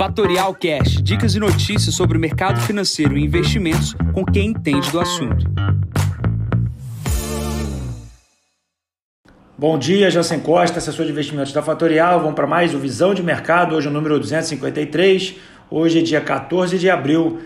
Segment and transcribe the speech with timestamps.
[0.00, 4.98] Fatorial Cash, dicas e notícias sobre o mercado financeiro e investimentos com quem entende do
[4.98, 5.44] assunto.
[9.58, 12.18] Bom dia, Jansen Costa, assessor de investimentos da Fatorial.
[12.20, 15.34] Vamos para mais o Visão de Mercado, hoje o número 253.
[15.70, 17.40] Hoje é dia 14 de abril,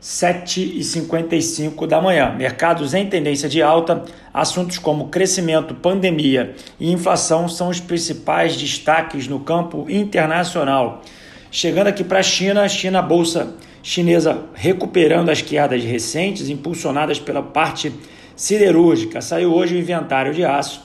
[0.00, 2.32] 7h55 da manhã.
[2.38, 9.26] Mercados em tendência de alta, assuntos como crescimento, pandemia e inflação são os principais destaques
[9.26, 11.02] no campo internacional.
[11.58, 17.18] Chegando aqui para a China, a China, a bolsa chinesa recuperando as quedas recentes, impulsionadas
[17.18, 17.90] pela parte
[18.36, 19.22] siderúrgica.
[19.22, 20.82] Saiu hoje o inventário de aço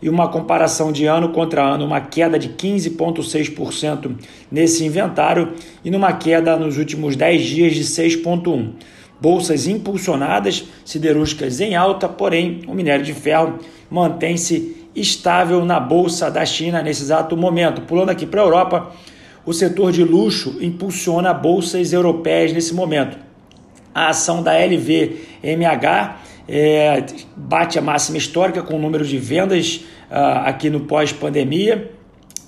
[0.00, 4.14] e uma comparação de ano contra ano, uma queda de 15,6%
[4.48, 5.54] nesse inventário
[5.84, 8.74] e numa queda nos últimos 10 dias de 6,1%.
[9.20, 13.58] Bolsas impulsionadas, siderúrgicas em alta, porém o minério de ferro
[13.90, 17.80] mantém-se estável na bolsa da China nesse exato momento.
[17.82, 18.92] Pulando aqui para a Europa,
[19.44, 23.16] o setor de luxo impulsiona bolsas europeias nesse momento.
[23.94, 26.16] A ação da LVMH
[26.48, 27.04] é,
[27.36, 31.90] bate a máxima histórica com o número de vendas uh, aqui no pós-pandemia.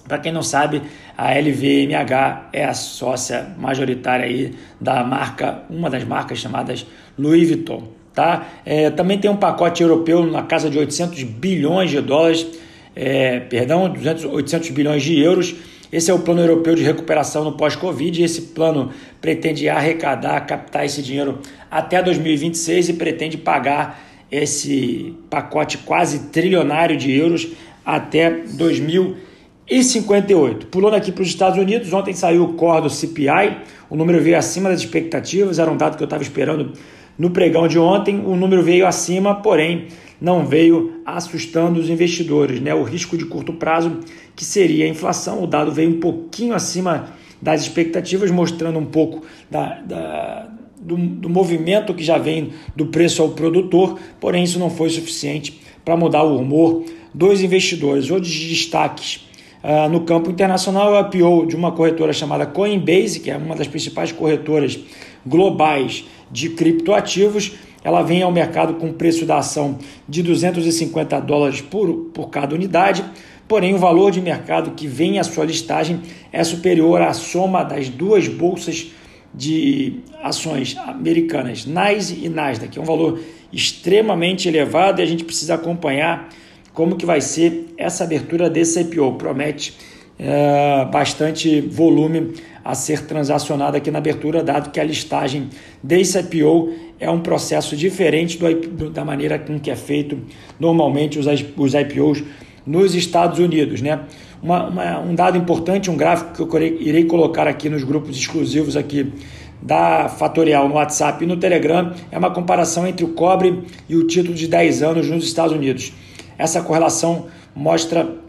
[0.06, 0.82] Para quem não sabe,
[1.16, 6.86] a LVMH é a sócia majoritária aí da marca, uma das marcas chamadas
[7.18, 7.88] Louis Vuitton.
[8.12, 8.46] Tá?
[8.64, 12.46] É, também tem um pacote europeu na casa de 800 bilhões de dólares,
[12.94, 15.54] é, perdão, 200, 800 bilhões de euros
[15.94, 18.20] esse é o plano europeu de recuperação no pós-Covid.
[18.20, 21.38] Esse plano pretende arrecadar, captar esse dinheiro
[21.70, 27.46] até 2026 e pretende pagar esse pacote quase trilionário de euros
[27.86, 30.66] até 2058.
[30.66, 33.58] Pulando aqui para os Estados Unidos, ontem saiu o core do CPI,
[33.88, 36.72] o número veio acima das expectativas, era um dado que eu estava esperando
[37.16, 39.86] no pregão de ontem, o número veio acima, porém
[40.24, 42.58] não veio assustando os investidores.
[42.58, 42.74] Né?
[42.74, 44.00] O risco de curto prazo,
[44.34, 47.10] que seria a inflação, o dado veio um pouquinho acima
[47.42, 50.48] das expectativas, mostrando um pouco da, da
[50.80, 55.60] do, do, movimento que já vem do preço ao produtor, porém isso não foi suficiente
[55.84, 58.10] para mudar o humor dos investidores.
[58.10, 59.26] Outros destaques
[59.62, 63.54] uh, no campo internacional é o IPO de uma corretora chamada Coinbase, que é uma
[63.54, 64.78] das principais corretoras
[65.26, 67.52] globais de criptoativos
[67.84, 69.78] ela vem ao mercado com preço da ação
[70.08, 73.04] de 250 dólares por, por cada unidade,
[73.46, 76.00] porém o valor de mercado que vem à sua listagem
[76.32, 78.90] é superior à soma das duas bolsas
[79.34, 83.20] de ações americanas, NYSE e Nasdaq, que é um valor
[83.52, 86.30] extremamente elevado e a gente precisa acompanhar
[86.72, 89.14] como que vai ser essa abertura desse IPO.
[89.14, 89.76] Promete
[90.18, 95.48] é, bastante volume a ser transacionado aqui na abertura, dado que a listagem
[95.82, 100.18] desse IPO é um processo diferente do, da maneira com que é feito
[100.58, 102.22] normalmente os, os IPOs
[102.66, 103.82] nos Estados Unidos.
[103.82, 104.00] Né?
[104.42, 108.76] Uma, uma, um dado importante, um gráfico que eu irei colocar aqui nos grupos exclusivos
[108.76, 109.12] aqui
[109.60, 114.06] da Fatorial no WhatsApp e no Telegram é uma comparação entre o cobre e o
[114.06, 115.92] título de 10 anos nos Estados Unidos.
[116.38, 118.23] Essa correlação mostra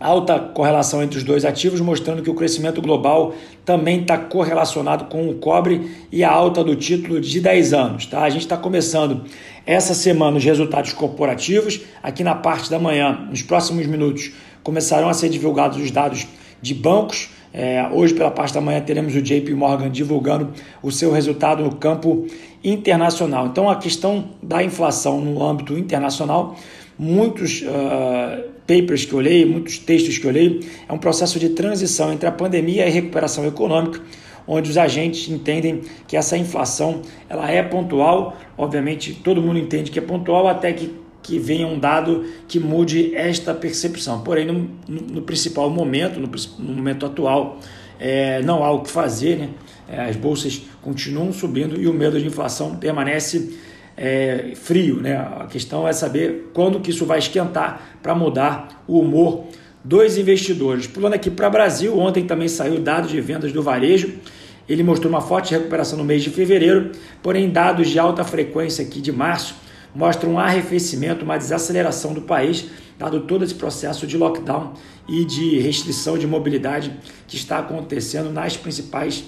[0.00, 3.34] alta correlação entre os dois ativos, mostrando que o crescimento global
[3.66, 8.06] também está correlacionado com o cobre e a alta do título de 10 anos.
[8.06, 8.22] Tá?
[8.22, 9.24] A gente está começando
[9.66, 11.82] essa semana os resultados corporativos.
[12.02, 16.26] Aqui na parte da manhã, nos próximos minutos, começarão a ser divulgados os dados
[16.62, 17.28] de bancos.
[17.52, 20.50] É, hoje, pela parte da manhã, teremos o JP Morgan divulgando
[20.82, 22.26] o seu resultado no campo
[22.62, 23.46] internacional.
[23.48, 26.56] Então, a questão da inflação no âmbito internacional,
[26.98, 31.50] muitos uh, papers que eu olhei, muitos textos que eu olhei, é um processo de
[31.50, 34.00] transição entre a pandemia e a recuperação econômica,
[34.46, 39.98] onde os agentes entendem que essa inflação ela é pontual, obviamente todo mundo entende que
[39.98, 44.22] é pontual até que, que venha um dado que mude esta percepção.
[44.22, 46.28] Porém, no, no, no principal momento, no,
[46.58, 47.58] no momento atual,
[47.98, 49.50] é, não há o que fazer, né?
[49.88, 53.58] É, as bolsas continuam subindo e o medo de inflação permanece
[54.00, 55.14] é, frio, né?
[55.16, 59.44] A questão é saber quando que isso vai esquentar para mudar o humor
[59.84, 60.86] dos investidores.
[60.86, 64.14] Pulando aqui para o Brasil, ontem também saiu dados de vendas do varejo.
[64.66, 66.92] Ele mostrou uma forte recuperação no mês de fevereiro,
[67.22, 69.54] porém dados de alta frequência aqui de março
[69.94, 72.66] mostram um arrefecimento, uma desaceleração do país,
[72.98, 74.74] dado todo esse processo de lockdown
[75.08, 76.96] e de restrição de mobilidade
[77.26, 79.24] que está acontecendo nas principais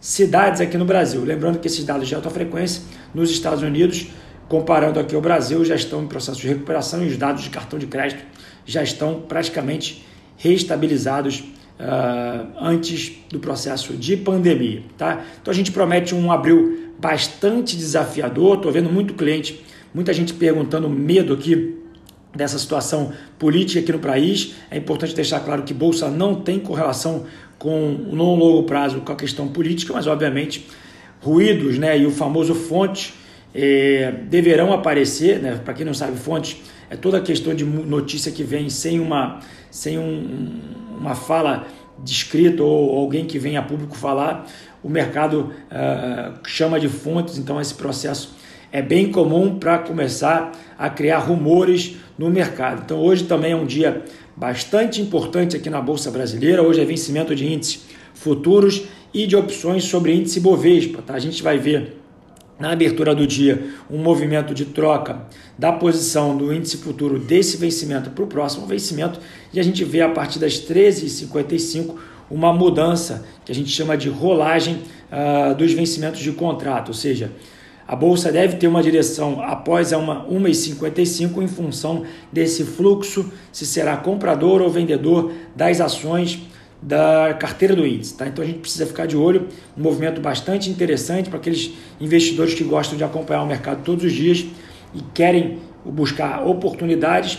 [0.00, 1.22] cidades aqui no Brasil.
[1.24, 2.82] Lembrando que esses dados de alta frequência
[3.16, 4.08] nos Estados Unidos,
[4.46, 7.78] comparando aqui ao Brasil, já estão em processo de recuperação e os dados de cartão
[7.78, 8.22] de crédito
[8.66, 10.04] já estão praticamente
[10.36, 11.40] reestabilizados
[11.80, 14.82] uh, antes do processo de pandemia.
[14.98, 15.24] Tá?
[15.40, 18.56] Então a gente promete um abril bastante desafiador.
[18.56, 19.64] Estou vendo muito cliente,
[19.94, 21.74] muita gente perguntando medo aqui
[22.34, 24.56] dessa situação política aqui no país.
[24.70, 27.24] É importante deixar claro que bolsa não tem correlação
[27.58, 30.66] com no longo prazo com a questão política, mas obviamente
[31.26, 33.12] ruídos né, e o famoso fonte
[33.52, 35.40] é, deverão aparecer.
[35.40, 39.00] Né, Para quem não sabe, fonte é toda a questão de notícia que vem sem
[39.00, 40.60] uma, sem um,
[41.00, 41.66] uma fala
[41.98, 44.46] descrita ou alguém que vem a público falar.
[44.84, 48.36] O mercado uh, chama de fontes, então esse processo
[48.70, 52.82] é bem comum para começar a criar rumores no mercado.
[52.84, 54.04] Então hoje também é um dia
[54.36, 56.62] bastante importante aqui na Bolsa Brasileira.
[56.62, 57.84] Hoje é vencimento de índices
[58.14, 58.84] futuros
[59.16, 61.00] e de opções sobre índice Bovespa.
[61.00, 61.14] Tá?
[61.14, 61.96] A gente vai ver
[62.58, 65.22] na abertura do dia um movimento de troca
[65.58, 69.18] da posição do índice futuro desse vencimento para o próximo vencimento
[69.54, 71.94] e a gente vê a partir das 13h55
[72.30, 77.32] uma mudança que a gente chama de rolagem uh, dos vencimentos de contrato, ou seja,
[77.88, 83.64] a bolsa deve ter uma direção após a uma 1,55 em função desse fluxo, se
[83.64, 86.40] será comprador ou vendedor das ações
[86.80, 88.14] da carteira do índice.
[88.14, 88.26] Tá?
[88.26, 92.64] Então a gente precisa ficar de olho, um movimento bastante interessante para aqueles investidores que
[92.64, 94.44] gostam de acompanhar o mercado todos os dias
[94.94, 97.38] e querem buscar oportunidades.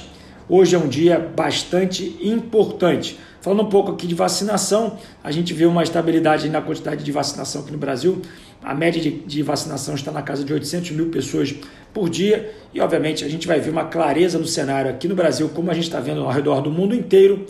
[0.50, 3.18] Hoje é um dia bastante importante.
[3.42, 7.62] Falando um pouco aqui de vacinação, a gente vê uma estabilidade na quantidade de vacinação
[7.62, 8.22] aqui no Brasil.
[8.63, 11.56] A média de, de, vacinação está na casa de 800 mil pessoas
[11.94, 15.50] por dia e, obviamente, a gente vai ver uma clareza no cenário aqui no Brasil,
[15.50, 17.45] como a gente está vendo ao redor do mundo inteiro,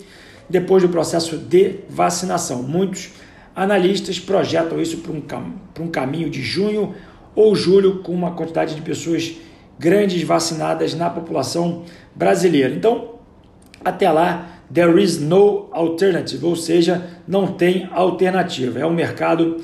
[0.48, 2.62] depois do processo de vacinação.
[2.62, 3.10] Muitos
[3.54, 6.94] analistas projetam isso para um, um caminho de junho
[7.34, 9.36] ou julho, com uma quantidade de pessoas
[9.78, 11.84] grandes vacinadas na população
[12.14, 12.74] brasileira.
[12.74, 13.14] Então,
[13.84, 18.80] até lá, there is no alternative, ou seja, não tem alternativa.
[18.80, 19.58] É um mercado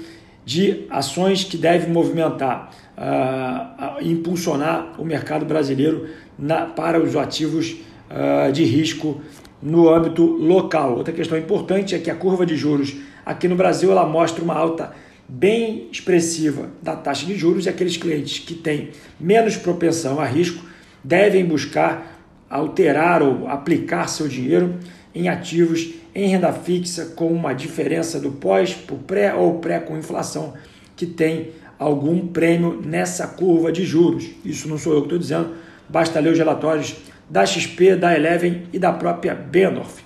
[0.45, 6.09] de ações que deve movimentar uh, impulsionar o mercado brasileiro
[6.39, 7.77] na, para os ativos
[8.11, 9.21] uh, de risco
[9.63, 10.97] no âmbito local.
[10.97, 14.55] Outra questão importante é que a curva de juros aqui no Brasil ela mostra uma
[14.55, 14.93] alta
[15.29, 20.65] bem expressiva da taxa de juros e aqueles clientes que têm menos propensão a risco
[21.03, 22.21] devem buscar
[22.51, 24.75] alterar ou aplicar seu dinheiro
[25.15, 29.97] em ativos em renda fixa com uma diferença do pós para pré ou pré com
[29.97, 30.55] inflação
[30.95, 34.27] que tem algum prêmio nessa curva de juros.
[34.45, 35.55] Isso não sou eu que estou dizendo,
[35.89, 36.97] basta ler os relatórios
[37.29, 40.03] da XP, da Eleven e da própria Bendorf.